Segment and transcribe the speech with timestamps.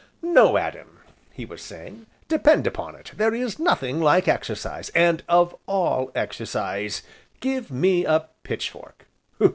[0.23, 0.97] "No, Adam,"
[1.31, 7.03] he was saying, "depend upon it, there is nothing like exercise, and, of all exercise,
[7.39, 9.05] give me a pitch fork."